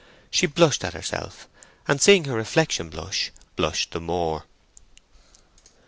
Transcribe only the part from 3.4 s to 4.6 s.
blushed the more.